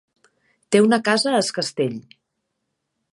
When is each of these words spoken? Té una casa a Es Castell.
Té 0.75 0.81
una 0.85 0.99
casa 1.09 1.29
a 1.33 1.41
Es 1.43 1.53
Castell. 1.59 1.95